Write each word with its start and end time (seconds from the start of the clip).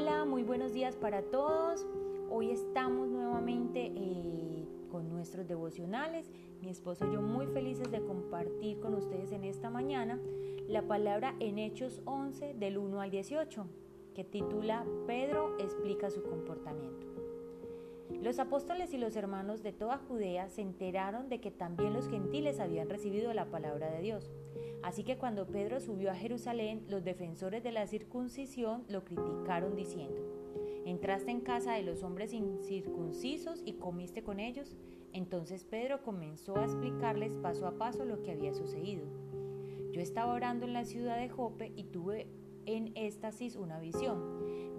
Hola, 0.00 0.24
muy 0.24 0.44
buenos 0.44 0.72
días 0.72 0.94
para 0.94 1.22
todos. 1.22 1.84
Hoy 2.30 2.52
estamos 2.52 3.08
nuevamente 3.08 3.92
eh, 3.96 4.64
con 4.92 5.08
nuestros 5.10 5.48
devocionales. 5.48 6.30
Mi 6.60 6.68
esposo 6.68 7.04
y 7.04 7.14
yo 7.14 7.20
muy 7.20 7.48
felices 7.48 7.90
de 7.90 8.00
compartir 8.00 8.78
con 8.78 8.94
ustedes 8.94 9.32
en 9.32 9.42
esta 9.42 9.70
mañana 9.70 10.20
la 10.68 10.82
palabra 10.82 11.34
en 11.40 11.58
Hechos 11.58 12.00
11 12.04 12.54
del 12.54 12.78
1 12.78 13.00
al 13.00 13.10
18, 13.10 13.66
que 14.14 14.22
titula 14.22 14.86
Pedro 15.08 15.56
explica 15.58 16.10
su 16.10 16.22
comportamiento. 16.22 17.27
Los 18.10 18.38
apóstoles 18.38 18.92
y 18.94 18.98
los 18.98 19.16
hermanos 19.16 19.62
de 19.62 19.72
toda 19.72 19.98
Judea 19.98 20.48
se 20.48 20.62
enteraron 20.62 21.28
de 21.28 21.40
que 21.40 21.50
también 21.50 21.92
los 21.92 22.08
gentiles 22.08 22.58
habían 22.58 22.88
recibido 22.88 23.32
la 23.32 23.50
palabra 23.50 23.90
de 23.90 24.00
Dios. 24.00 24.30
Así 24.82 25.04
que 25.04 25.18
cuando 25.18 25.46
Pedro 25.46 25.80
subió 25.80 26.10
a 26.10 26.14
Jerusalén, 26.14 26.84
los 26.88 27.04
defensores 27.04 27.62
de 27.62 27.72
la 27.72 27.86
circuncisión 27.86 28.84
lo 28.88 29.04
criticaron 29.04 29.76
diciendo, 29.76 30.20
¿entraste 30.84 31.30
en 31.30 31.40
casa 31.40 31.74
de 31.74 31.82
los 31.82 32.02
hombres 32.02 32.32
incircuncisos 32.32 33.62
y 33.64 33.74
comiste 33.74 34.22
con 34.22 34.40
ellos? 34.40 34.76
Entonces 35.12 35.64
Pedro 35.64 36.02
comenzó 36.02 36.56
a 36.56 36.64
explicarles 36.64 37.34
paso 37.34 37.66
a 37.66 37.78
paso 37.78 38.04
lo 38.04 38.22
que 38.22 38.32
había 38.32 38.54
sucedido. 38.54 39.06
Yo 39.92 40.00
estaba 40.00 40.32
orando 40.32 40.66
en 40.66 40.72
la 40.72 40.84
ciudad 40.84 41.18
de 41.18 41.28
Jope 41.28 41.72
y 41.74 41.84
tuve 41.84 42.26
en 42.66 42.92
éxtasis 42.94 43.56
una 43.56 43.80
visión. 43.80 44.22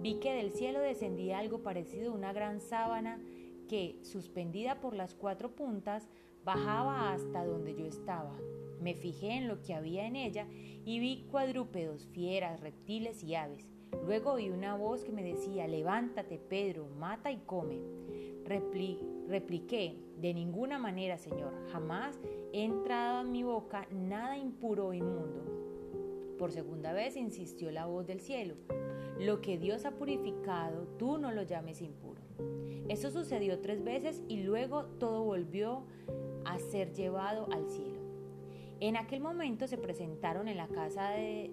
Vi 0.02 0.14
que 0.14 0.32
del 0.32 0.52
cielo 0.52 0.80
descendía 0.80 1.38
algo 1.38 1.62
parecido 1.62 2.12
a 2.12 2.14
una 2.14 2.32
gran 2.32 2.60
sábana 2.60 3.20
que, 3.68 3.98
suspendida 4.02 4.80
por 4.80 4.94
las 4.94 5.14
cuatro 5.14 5.54
puntas, 5.54 6.08
bajaba 6.42 7.12
hasta 7.12 7.44
donde 7.44 7.74
yo 7.74 7.84
estaba. 7.84 8.34
Me 8.80 8.94
fijé 8.94 9.32
en 9.32 9.46
lo 9.46 9.60
que 9.60 9.74
había 9.74 10.06
en 10.06 10.16
ella 10.16 10.46
y 10.86 11.00
vi 11.00 11.26
cuadrúpedos, 11.30 12.06
fieras, 12.06 12.60
reptiles 12.60 13.22
y 13.22 13.34
aves. 13.34 13.68
Luego 14.06 14.32
oí 14.32 14.48
una 14.48 14.74
voz 14.74 15.04
que 15.04 15.12
me 15.12 15.22
decía, 15.22 15.68
levántate, 15.68 16.38
Pedro, 16.38 16.86
mata 16.98 17.30
y 17.30 17.36
come. 17.38 17.78
repliqué, 18.46 19.96
de 20.18 20.32
ninguna 20.32 20.78
manera, 20.78 21.18
Señor, 21.18 21.52
jamás 21.72 22.18
he 22.54 22.64
entrado 22.64 23.20
en 23.20 23.32
mi 23.32 23.42
boca 23.42 23.86
nada 23.90 24.38
impuro 24.38 24.88
o 24.88 24.94
inmundo. 24.94 25.44
Por 26.38 26.52
segunda 26.52 26.94
vez 26.94 27.16
insistió 27.16 27.70
la 27.70 27.84
voz 27.84 28.06
del 28.06 28.20
cielo, 28.20 28.54
lo 29.20 29.42
que 29.42 29.58
Dios 29.58 29.84
ha 29.84 29.90
purificado, 29.92 30.86
tú 30.98 31.18
no 31.18 31.30
lo 31.30 31.42
llames 31.42 31.82
impuro. 31.82 32.22
Esto 32.88 33.10
sucedió 33.10 33.60
tres 33.60 33.84
veces 33.84 34.22
y 34.28 34.42
luego 34.42 34.84
todo 34.98 35.24
volvió 35.24 35.84
a 36.46 36.58
ser 36.58 36.94
llevado 36.94 37.46
al 37.52 37.68
cielo. 37.68 38.00
En 38.80 38.96
aquel 38.96 39.20
momento 39.20 39.66
se 39.66 39.76
presentaron 39.76 40.48
en 40.48 40.56
la 40.56 40.68
casa 40.68 41.10
de, 41.10 41.50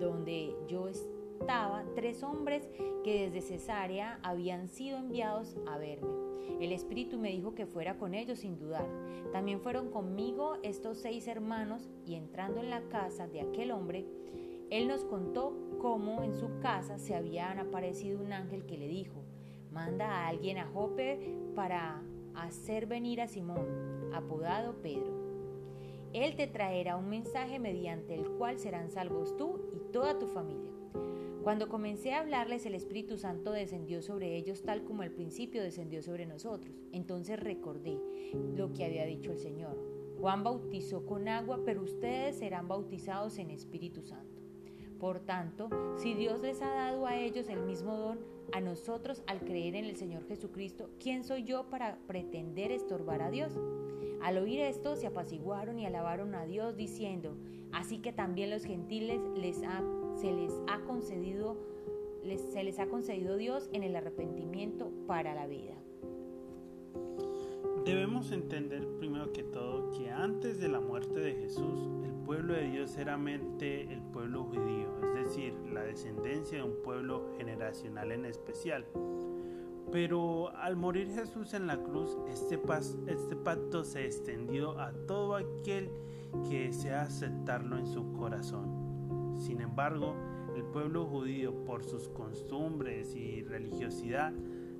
donde 0.00 0.56
yo 0.66 0.88
estaba 0.88 1.84
tres 1.94 2.24
hombres 2.24 2.68
que 3.04 3.30
desde 3.30 3.42
Cesarea 3.42 4.18
habían 4.24 4.66
sido 4.66 4.98
enviados 4.98 5.56
a 5.68 5.78
verme. 5.78 6.10
El 6.60 6.72
Espíritu 6.72 7.16
me 7.16 7.30
dijo 7.30 7.54
que 7.54 7.66
fuera 7.66 7.96
con 7.96 8.14
ellos 8.14 8.40
sin 8.40 8.58
dudar. 8.58 8.86
También 9.32 9.60
fueron 9.60 9.90
conmigo 9.90 10.56
estos 10.64 10.98
seis 10.98 11.28
hermanos 11.28 11.88
y 12.06 12.16
entrando 12.16 12.60
en 12.60 12.70
la 12.70 12.82
casa 12.88 13.28
de 13.28 13.40
aquel 13.40 13.70
hombre, 13.70 14.04
él 14.70 14.88
nos 14.88 15.04
contó 15.04 15.56
cómo 15.78 16.22
en 16.22 16.34
su 16.34 16.58
casa 16.60 16.98
se 16.98 17.14
habían 17.14 17.58
aparecido 17.58 18.20
un 18.20 18.32
ángel 18.32 18.66
que 18.66 18.78
le 18.78 18.88
dijo, 18.88 19.22
manda 19.70 20.06
a 20.10 20.28
alguien 20.28 20.58
a 20.58 20.66
Jope 20.66 21.36
para 21.54 22.02
hacer 22.34 22.86
venir 22.86 23.20
a 23.20 23.28
Simón, 23.28 24.10
apodado 24.12 24.80
Pedro. 24.82 25.24
Él 26.12 26.36
te 26.36 26.46
traerá 26.46 26.96
un 26.96 27.08
mensaje 27.08 27.58
mediante 27.58 28.14
el 28.14 28.28
cual 28.30 28.58
serán 28.58 28.90
salvos 28.90 29.36
tú 29.36 29.60
y 29.74 29.92
toda 29.92 30.18
tu 30.18 30.26
familia. 30.28 30.70
Cuando 31.42 31.68
comencé 31.68 32.14
a 32.14 32.20
hablarles, 32.20 32.64
el 32.64 32.74
Espíritu 32.74 33.18
Santo 33.18 33.52
descendió 33.52 34.00
sobre 34.00 34.36
ellos 34.36 34.62
tal 34.62 34.84
como 34.84 35.02
al 35.02 35.10
principio 35.10 35.62
descendió 35.62 36.02
sobre 36.02 36.24
nosotros. 36.24 36.74
Entonces 36.92 37.38
recordé 37.38 37.98
lo 38.56 38.72
que 38.72 38.84
había 38.84 39.04
dicho 39.04 39.32
el 39.32 39.38
Señor. 39.38 39.76
Juan 40.18 40.42
bautizó 40.42 41.04
con 41.04 41.28
agua, 41.28 41.60
pero 41.64 41.82
ustedes 41.82 42.36
serán 42.36 42.66
bautizados 42.66 43.36
en 43.38 43.50
Espíritu 43.50 44.02
Santo. 44.02 44.33
Por 45.04 45.20
tanto, 45.20 45.68
si 45.98 46.14
Dios 46.14 46.40
les 46.40 46.62
ha 46.62 46.70
dado 46.70 47.06
a 47.06 47.14
ellos 47.14 47.50
el 47.50 47.60
mismo 47.60 47.94
don, 47.94 48.20
a 48.54 48.62
nosotros 48.62 49.22
al 49.26 49.40
creer 49.40 49.74
en 49.74 49.84
el 49.84 49.96
Señor 49.96 50.26
Jesucristo, 50.26 50.88
¿quién 50.98 51.24
soy 51.24 51.44
yo 51.44 51.68
para 51.68 51.98
pretender 52.06 52.72
estorbar 52.72 53.20
a 53.20 53.30
Dios? 53.30 53.52
Al 54.22 54.38
oír 54.38 54.60
esto 54.60 54.96
se 54.96 55.06
apaciguaron 55.06 55.78
y 55.78 55.84
alabaron 55.84 56.34
a 56.34 56.46
Dios 56.46 56.74
diciendo, 56.74 57.36
así 57.70 57.98
que 57.98 58.14
también 58.14 58.48
los 58.48 58.64
gentiles 58.64 59.20
se 60.16 60.32
les 60.32 60.54
ha 62.78 62.86
concedido 62.86 63.36
Dios 63.36 63.68
en 63.74 63.82
el 63.82 63.96
arrepentimiento 63.96 64.90
para 65.06 65.34
la 65.34 65.46
vida. 65.46 65.83
Debemos 67.84 68.32
entender 68.32 68.88
primero 68.98 69.30
que 69.34 69.42
todo 69.42 69.90
que 69.90 70.10
antes 70.10 70.58
de 70.58 70.68
la 70.68 70.80
muerte 70.80 71.20
de 71.20 71.34
Jesús, 71.34 71.86
el 72.02 72.14
pueblo 72.24 72.54
de 72.54 72.70
Dios 72.70 72.96
era 72.96 73.18
mente 73.18 73.92
el 73.92 74.00
pueblo 74.00 74.44
judío, 74.44 74.88
es 75.02 75.26
decir, 75.26 75.52
la 75.70 75.82
descendencia 75.82 76.58
de 76.58 76.64
un 76.64 76.82
pueblo 76.82 77.34
generacional 77.36 78.10
en 78.12 78.24
especial. 78.24 78.86
Pero 79.92 80.48
al 80.56 80.76
morir 80.76 81.10
Jesús 81.10 81.52
en 81.52 81.66
la 81.66 81.76
cruz, 81.76 82.16
este, 82.26 82.58
este 83.06 83.36
pacto 83.36 83.84
se 83.84 84.06
extendió 84.06 84.78
a 84.80 84.92
todo 85.06 85.36
aquel 85.36 85.90
que 86.48 86.68
desea 86.68 87.02
aceptarlo 87.02 87.76
en 87.76 87.86
su 87.86 88.12
corazón. 88.14 89.36
Sin 89.36 89.60
embargo, 89.60 90.16
el 90.56 90.64
pueblo 90.64 91.04
judío, 91.04 91.64
por 91.66 91.84
sus 91.84 92.08
costumbres 92.08 93.14
y 93.14 93.42
religiosidad, 93.42 94.32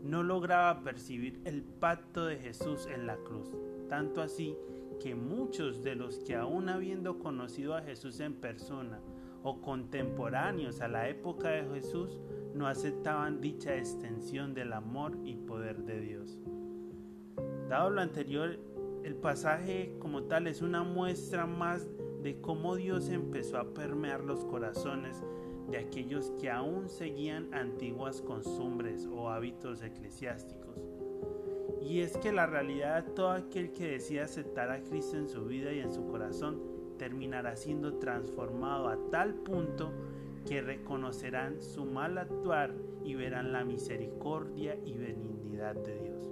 no 0.05 0.23
lograba 0.23 0.83
percibir 0.83 1.41
el 1.45 1.63
pacto 1.63 2.27
de 2.27 2.37
Jesús 2.37 2.87
en 2.87 3.07
la 3.07 3.17
cruz, 3.17 3.49
tanto 3.89 4.21
así 4.21 4.55
que 5.01 5.15
muchos 5.15 5.83
de 5.83 5.95
los 5.95 6.19
que 6.19 6.37
aún 6.37 6.69
habiendo 6.69 7.19
conocido 7.19 7.75
a 7.75 7.83
Jesús 7.83 8.21
en 8.21 8.35
persona 8.35 9.01
o 9.43 9.63
contemporáneos 9.63 10.83
a 10.83 10.89
la 10.89 11.09
época 11.09 11.49
de 11.49 11.65
Jesús, 11.75 12.19
no 12.55 12.67
aceptaban 12.67 13.41
dicha 13.41 13.77
extensión 13.77 14.55
del 14.55 14.75
amor 14.75 15.19
y 15.25 15.37
poder 15.37 15.85
de 15.85 16.01
Dios. 16.01 16.39
Dado 17.69 17.91
lo 17.91 18.01
anterior, 18.01 18.59
el 19.03 19.17
pasaje 19.17 19.97
como 19.99 20.25
tal 20.25 20.47
es 20.47 20.63
una 20.63 20.83
muestra 20.83 21.47
más 21.47 21.89
de 22.23 22.41
cómo 22.41 22.77
Dios 22.77 23.09
empezó 23.09 23.59
a 23.59 23.75
permear 23.75 24.23
los 24.23 24.45
corazones 24.45 25.23
de 25.71 25.79
aquellos 25.79 26.33
que 26.41 26.51
aún 26.51 26.89
seguían 26.89 27.53
antiguas 27.55 28.21
costumbres 28.21 29.07
o 29.07 29.31
hábitos 29.31 29.83
eclesiásticos. 29.83 30.79
Y 31.83 32.01
es 32.01 32.17
que 32.17 32.33
la 32.33 32.47
realidad 32.47 33.05
todo 33.15 33.31
aquel 33.31 33.73
que 33.73 33.89
decida 33.89 34.25
aceptar 34.25 34.71
a 34.71 34.83
Cristo 34.83 35.17
en 35.17 35.29
su 35.29 35.45
vida 35.45 35.73
y 35.73 35.81
en 35.81 35.93
su 35.93 36.07
corazón 36.07 36.61
terminará 36.99 37.57
siendo 37.57 37.99
transformado 37.99 38.89
a 38.89 38.99
tal 39.11 39.35
punto 39.35 39.93
que 40.47 40.63
reconocerán 40.63 41.63
su 41.63 41.85
mal 41.85 42.19
actuar 42.19 42.75
y 43.03 43.15
verán 43.15 43.53
la 43.53 43.65
misericordia 43.65 44.79
y 44.85 44.97
benignidad 44.97 45.75
de 45.75 45.99
Dios. 45.99 46.31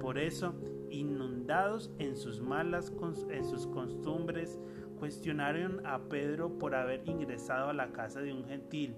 Por 0.00 0.18
eso, 0.18 0.54
inundados 0.90 1.90
en 1.98 2.16
sus 2.16 2.40
malas 2.40 2.92
en 3.30 3.44
sus 3.44 3.66
costumbres, 3.66 4.58
Cuestionaron 5.02 5.84
a 5.84 5.98
Pedro 5.98 6.60
por 6.60 6.76
haber 6.76 7.02
ingresado 7.08 7.70
a 7.70 7.72
la 7.72 7.90
casa 7.90 8.20
de 8.20 8.32
un 8.32 8.44
gentil, 8.44 8.94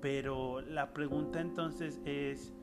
pero 0.00 0.62
la 0.62 0.94
pregunta 0.94 1.42
entonces 1.42 2.00
es, 2.06 2.54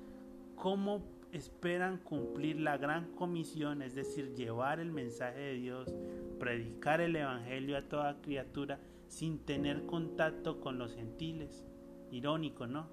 ¿cómo 0.56 1.04
esperan 1.32 2.00
cumplir 2.00 2.60
la 2.60 2.78
gran 2.78 3.14
comisión, 3.14 3.84
es 3.84 3.94
decir, 3.94 4.34
llevar 4.34 4.80
el 4.80 4.92
mensaje 4.92 5.40
de 5.40 5.54
Dios, 5.54 5.94
predicar 6.40 7.00
el 7.00 7.16
Evangelio 7.16 7.78
a 7.78 7.84
toda 7.84 8.20
criatura 8.22 8.80
sin 9.08 9.46
tener 9.46 9.86
contacto 9.86 10.60
con 10.60 10.80
los 10.80 10.96
gentiles? 10.96 11.64
Irónico, 12.10 12.66
¿no? 12.66 12.88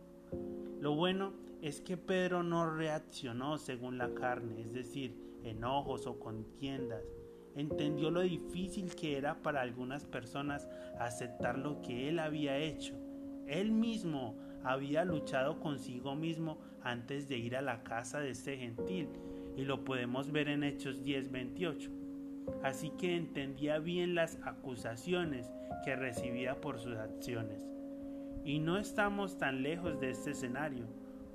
Lo 0.78 0.94
bueno 0.94 1.32
es 1.62 1.80
que 1.80 1.96
Pedro 1.96 2.42
no 2.42 2.70
reaccionó 2.70 3.56
según 3.56 3.96
la 3.96 4.12
carne, 4.12 4.60
es 4.60 4.74
decir, 4.74 5.16
enojos 5.42 6.06
o 6.06 6.20
contiendas, 6.20 7.02
entendió 7.56 8.10
lo 8.10 8.20
difícil 8.20 8.94
que 8.94 9.16
era 9.16 9.42
para 9.42 9.60
algunas 9.60 10.04
personas 10.04 10.68
aceptar 10.98 11.58
lo 11.58 11.80
que 11.82 12.08
él 12.08 12.18
había 12.18 12.58
hecho. 12.58 12.94
Él 13.46 13.72
mismo 13.72 14.36
había 14.62 15.04
luchado 15.04 15.60
consigo 15.60 16.14
mismo 16.14 16.58
antes 16.82 17.28
de 17.28 17.38
ir 17.38 17.56
a 17.56 17.62
la 17.62 17.82
casa 17.82 18.20
de 18.20 18.30
este 18.30 18.56
gentil 18.56 19.08
y 19.56 19.64
lo 19.64 19.84
podemos 19.84 20.30
ver 20.30 20.48
en 20.48 20.64
Hechos 20.64 21.02
10:28. 21.02 21.90
Así 22.62 22.90
que 22.90 23.16
entendía 23.16 23.78
bien 23.78 24.14
las 24.14 24.38
acusaciones 24.42 25.50
que 25.84 25.96
recibía 25.96 26.60
por 26.60 26.78
sus 26.78 26.96
acciones. 26.96 27.62
Y 28.44 28.58
no 28.58 28.78
estamos 28.78 29.38
tan 29.38 29.62
lejos 29.62 30.00
de 30.00 30.10
este 30.10 30.30
escenario. 30.30 30.86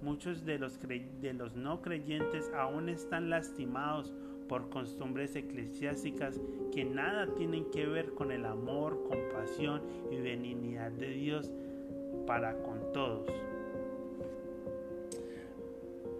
Muchos 0.01 0.45
de 0.45 0.59
los, 0.59 0.79
de 0.79 1.33
los 1.33 1.55
no 1.55 1.81
creyentes 1.81 2.51
aún 2.55 2.89
están 2.89 3.29
lastimados 3.29 4.13
por 4.47 4.69
costumbres 4.69 5.35
eclesiásticas 5.35 6.39
que 6.71 6.85
nada 6.85 7.27
tienen 7.35 7.65
que 7.71 7.85
ver 7.85 8.13
con 8.13 8.31
el 8.31 8.45
amor, 8.45 9.03
compasión 9.07 9.81
y 10.11 10.17
benignidad 10.17 10.91
de 10.91 11.09
Dios 11.09 11.51
para 12.25 12.57
con 12.63 12.91
todos. 12.93 13.29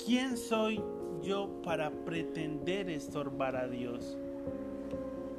¿quién 0.05 0.37
soy 0.37 0.79
yo 1.23 1.49
para 1.63 1.89
pretender 1.89 2.89
estorbar 2.89 3.55
a 3.55 3.67
Dios? 3.67 4.15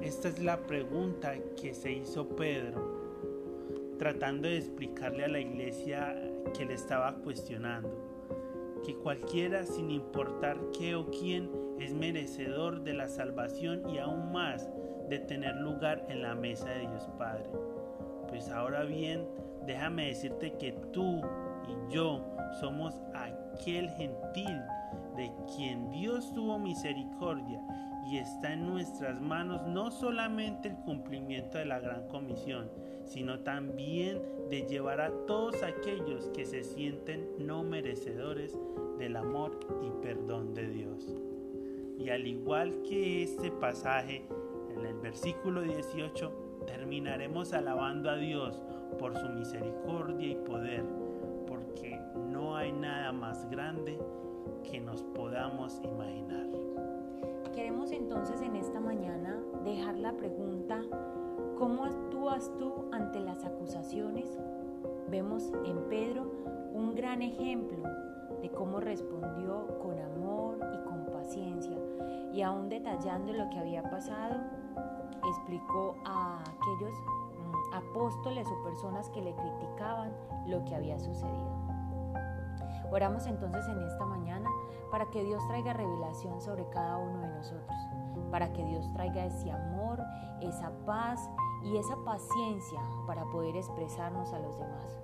Esta 0.02 0.28
es 0.28 0.42
la 0.42 0.66
pregunta 0.66 1.34
que 1.60 1.72
se 1.72 1.92
hizo 1.92 2.28
Pedro, 2.28 3.94
tratando 3.98 4.48
de 4.48 4.58
explicarle 4.58 5.24
a 5.24 5.28
la 5.28 5.40
iglesia 5.40 6.16
que 6.56 6.64
le 6.64 6.74
estaba 6.74 7.14
cuestionando, 7.14 7.88
que 8.86 8.94
cualquiera 8.94 9.64
sin 9.64 9.90
importar 9.90 10.56
qué 10.78 10.94
o 10.94 11.10
quién 11.10 11.50
es 11.80 11.92
merecedor 11.92 12.84
de 12.84 12.94
la 12.94 13.08
salvación 13.08 13.82
y 13.90 13.98
aún 13.98 14.30
más 14.30 14.70
de 15.08 15.18
tener 15.18 15.56
lugar 15.56 16.06
en 16.08 16.22
la 16.22 16.36
mesa 16.36 16.68
de 16.68 16.80
Dios 16.80 17.08
Padre. 17.18 17.50
Pues 18.28 18.48
ahora 18.48 18.84
bien, 18.84 19.26
déjame 19.66 20.06
decirte 20.06 20.52
que 20.52 20.70
tú 20.92 21.20
y 21.68 21.92
yo 21.92 22.24
somos 22.60 22.94
aquel 23.12 23.90
gentil 23.90 24.60
de 25.16 25.32
quien 25.56 25.90
Dios 25.90 26.32
tuvo 26.32 26.56
misericordia 26.60 27.60
y 28.06 28.18
está 28.18 28.52
en 28.52 28.66
nuestras 28.66 29.20
manos 29.20 29.66
no 29.66 29.90
solamente 29.90 30.68
el 30.68 30.76
cumplimiento 30.76 31.58
de 31.58 31.64
la 31.64 31.80
gran 31.80 32.06
comisión, 32.08 32.70
sino 33.04 33.40
también 33.40 34.22
de 34.48 34.62
llevar 34.62 35.00
a 35.00 35.10
todos 35.26 35.62
aquellos 35.62 36.28
que 36.28 36.44
se 36.44 36.62
sienten 36.62 37.28
no 37.38 37.64
merecedores 37.64 38.56
del 38.98 39.16
amor 39.16 39.58
y 39.82 39.90
perdón 40.02 40.54
de 40.54 40.68
Dios. 40.68 41.16
Y 41.98 42.10
al 42.10 42.26
igual 42.26 42.82
que 42.82 43.22
este 43.24 43.50
pasaje, 43.50 44.24
en 44.74 44.86
el 44.86 44.94
versículo 44.98 45.62
18, 45.62 46.64
terminaremos 46.66 47.52
alabando 47.52 48.10
a 48.10 48.16
Dios 48.16 48.60
por 48.98 49.16
su 49.16 49.28
misericordia 49.30 50.28
y 50.28 50.36
poder, 50.36 50.84
porque 51.46 51.98
no 52.30 52.56
hay 52.56 52.72
nada 52.72 53.10
más 53.12 53.48
grande 53.50 53.98
que 54.62 54.80
nos 54.80 55.02
podamos 55.02 55.80
imaginar. 55.82 56.46
Queremos 57.56 57.90
entonces 57.90 58.42
en 58.42 58.54
esta 58.54 58.80
mañana 58.80 59.42
dejar 59.64 59.96
la 59.96 60.12
pregunta, 60.12 60.78
¿cómo 61.56 61.86
actúas 61.86 62.52
tú 62.58 62.84
ante 62.92 63.18
las 63.18 63.46
acusaciones? 63.46 64.28
Vemos 65.08 65.50
en 65.64 65.88
Pedro 65.88 66.30
un 66.74 66.94
gran 66.94 67.22
ejemplo 67.22 67.82
de 68.42 68.50
cómo 68.50 68.78
respondió 68.78 69.78
con 69.78 69.98
amor 69.98 70.58
y 70.58 70.84
con 70.86 71.06
paciencia 71.06 71.78
y 72.34 72.42
aún 72.42 72.68
detallando 72.68 73.32
lo 73.32 73.48
que 73.48 73.58
había 73.58 73.82
pasado, 73.84 74.34
explicó 75.26 75.96
a 76.04 76.40
aquellos 76.40 76.92
mm, 76.92 77.74
apóstoles 77.74 78.46
o 78.48 78.64
personas 78.64 79.08
que 79.08 79.22
le 79.22 79.34
criticaban 79.34 80.12
lo 80.46 80.62
que 80.66 80.74
había 80.74 80.98
sucedido. 80.98 81.55
Oramos 82.90 83.26
entonces 83.26 83.66
en 83.68 83.82
esta 83.82 84.04
mañana 84.04 84.48
para 84.90 85.06
que 85.10 85.24
Dios 85.24 85.46
traiga 85.48 85.72
revelación 85.72 86.40
sobre 86.40 86.68
cada 86.68 86.98
uno 86.98 87.20
de 87.20 87.28
nosotros, 87.28 87.76
para 88.30 88.52
que 88.52 88.64
Dios 88.64 88.90
traiga 88.92 89.24
ese 89.24 89.50
amor, 89.50 90.00
esa 90.40 90.70
paz 90.84 91.28
y 91.64 91.76
esa 91.76 91.96
paciencia 92.04 92.80
para 93.06 93.24
poder 93.26 93.56
expresarnos 93.56 94.32
a 94.32 94.38
los 94.38 94.56
demás. 94.58 95.00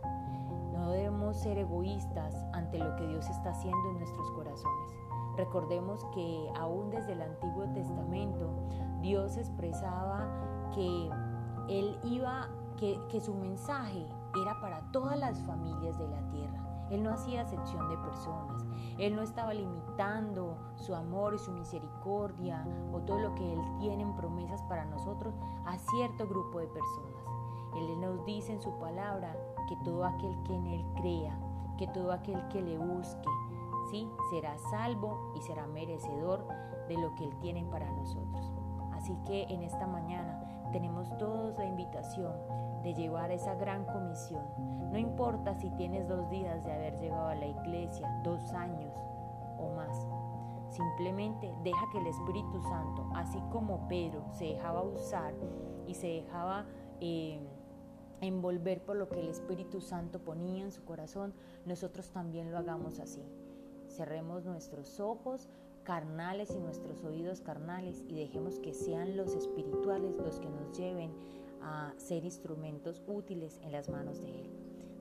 No 0.73 0.91
debemos 0.91 1.37
ser 1.37 1.59
egoístas 1.59 2.35
ante 2.53 2.79
lo 2.79 2.95
que 2.97 3.07
Dios 3.07 3.29
está 3.29 3.51
haciendo 3.51 3.91
en 3.91 3.99
nuestros 3.99 4.31
corazones. 4.31 4.97
Recordemos 5.37 6.05
que 6.15 6.53
aún 6.59 6.91
desde 6.91 7.13
el 7.13 7.23
Antiguo 7.23 7.65
Testamento 7.73 8.51
Dios 9.01 9.37
expresaba 9.37 10.29
que 10.75 11.11
Él 11.69 11.99
iba, 12.05 12.49
que, 12.77 13.01
que 13.09 13.21
su 13.21 13.35
mensaje 13.35 14.07
era 14.41 14.61
para 14.61 14.81
todas 14.93 15.19
las 15.19 15.41
familias 15.43 15.99
de 15.99 16.09
la 16.09 16.21
tierra 16.31 16.62
él 16.93 17.03
no 17.03 17.11
hacía 17.15 17.41
excepción 17.41 17.89
de 17.89 17.97
personas. 17.97 18.67
Él 18.99 19.17
no 19.17 19.23
estaba 19.23 19.55
limitando 19.55 20.59
su 20.77 20.95
amor 20.95 21.35
y 21.35 21.39
su 21.39 21.51
misericordia 21.51 22.67
o 22.93 23.01
todo 23.01 23.19
lo 23.19 23.35
que 23.35 23.51
Él 23.51 23.61
tiene 23.81 24.03
en 24.03 24.15
promesas 24.15 24.63
para 24.65 24.85
nosotros 24.85 25.35
a 25.65 25.79
cierto 25.79 26.29
grupo 26.29 26.59
de 26.59 26.67
personas. 26.67 27.23
Él 27.75 27.99
nos 27.99 28.23
dice 28.27 28.53
en 28.53 28.61
su 28.61 28.79
palabra 28.79 29.35
que 29.69 29.77
todo 29.77 30.05
aquel 30.05 30.37
que 30.43 30.55
en 30.55 30.67
Él 30.67 30.85
crea, 30.97 31.39
que 31.79 31.87
todo 31.89 32.13
aquel 32.13 32.47
que 32.49 32.61
le 32.61 32.77
busque, 32.77 33.29
sí, 33.91 34.07
será 34.31 34.59
salvo 34.71 35.33
y 35.35 35.41
será 35.41 35.67
merecedor 35.67 36.47
de 36.89 36.99
lo 36.99 37.15
que 37.15 37.25
Él 37.25 37.35
tiene 37.41 37.65
para 37.65 37.91
nosotros. 37.91 38.53
Así 38.93 39.17
que 39.25 39.45
en 39.45 39.63
esta 39.63 39.87
mañana 39.87 40.62
tenemos 40.73 41.17
todos 41.19 41.57
la 41.59 41.67
invitación 41.67 42.33
de 42.83 42.95
llevar 42.95 43.31
esa 43.31 43.55
gran 43.55 43.85
comisión. 43.85 44.43
No 44.91 44.99
importa 44.99 45.55
si 45.55 45.71
tienes 45.71 46.09
dos 46.09 46.29
días 46.31 46.65
de 46.65 46.73
haber 46.73 46.99
llegado 46.99 47.29
a 47.29 47.35
la 47.35 47.47
iglesia, 47.47 48.09
dos 48.25 48.53
años 48.53 48.93
o 49.59 49.73
más. 49.77 50.09
Simplemente 50.71 51.55
deja 51.63 51.87
que 51.93 51.99
el 51.99 52.07
Espíritu 52.07 52.61
Santo, 52.63 53.07
así 53.15 53.39
como 53.51 53.87
Pedro 53.89 54.25
se 54.33 54.47
dejaba 54.47 54.83
usar 54.83 55.35
y 55.87 55.95
se 55.95 56.09
dejaba 56.09 56.67
eh, 57.01 57.47
envolver 58.21 58.83
por 58.83 58.97
lo 58.97 59.09
que 59.09 59.21
el 59.21 59.29
Espíritu 59.29 59.81
Santo 59.81 60.21
ponía 60.21 60.65
en 60.65 60.73
su 60.73 60.85
corazón, 60.85 61.35
nosotros 61.67 62.11
también 62.11 62.51
lo 62.51 62.59
hagamos 62.59 63.01
así. 63.01 63.23
Cerremos 63.89 64.45
nuestros 64.45 64.99
ojos 64.99 65.49
carnales 65.83 66.55
y 66.55 66.59
nuestros 66.59 67.03
oídos 67.05 67.41
carnales 67.41 68.05
y 68.09 68.15
dejemos 68.15 68.59
que 68.59 68.75
sean 68.75 69.17
los 69.17 69.35
espirituales 69.35 70.17
los 70.17 70.39
que 70.39 70.49
nos 70.49 70.77
lleven 70.77 71.13
a 71.61 71.93
ser 71.97 72.25
instrumentos 72.25 73.03
útiles 73.07 73.61
en 73.63 73.73
las 73.73 73.89
manos 73.89 74.21
de 74.21 74.43
Él. 74.43 74.51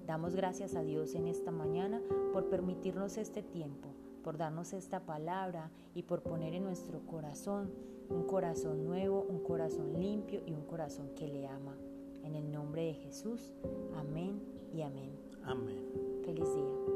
Damos 0.05 0.35
gracias 0.35 0.75
a 0.75 0.83
Dios 0.83 1.15
en 1.15 1.27
esta 1.27 1.51
mañana 1.51 2.01
por 2.33 2.49
permitirnos 2.49 3.17
este 3.17 3.41
tiempo, 3.43 3.89
por 4.23 4.37
darnos 4.37 4.73
esta 4.73 4.99
palabra 5.05 5.71
y 5.95 6.03
por 6.03 6.21
poner 6.21 6.53
en 6.53 6.63
nuestro 6.63 7.05
corazón 7.05 7.71
un 8.09 8.23
corazón 8.23 8.83
nuevo, 8.83 9.25
un 9.27 9.39
corazón 9.39 9.93
limpio 9.99 10.41
y 10.45 10.53
un 10.53 10.65
corazón 10.65 11.09
que 11.15 11.27
le 11.27 11.47
ama. 11.47 11.77
En 12.23 12.35
el 12.35 12.51
nombre 12.51 12.83
de 12.83 12.93
Jesús, 12.93 13.53
amén 13.95 14.41
y 14.73 14.81
amén. 14.81 15.11
Amén. 15.43 15.81
Feliz 16.23 16.53
día. 16.53 16.90